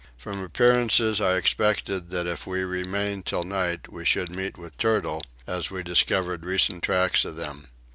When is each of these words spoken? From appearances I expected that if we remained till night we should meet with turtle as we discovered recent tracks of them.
From 0.17 0.39
appearances 0.43 1.21
I 1.21 1.35
expected 1.35 2.09
that 2.09 2.25
if 2.25 2.47
we 2.47 2.63
remained 2.63 3.27
till 3.27 3.43
night 3.43 3.93
we 3.93 4.03
should 4.03 4.31
meet 4.31 4.57
with 4.57 4.75
turtle 4.77 5.23
as 5.45 5.69
we 5.69 5.83
discovered 5.83 6.43
recent 6.43 6.81
tracks 6.81 7.23
of 7.23 7.35
them. 7.35 7.67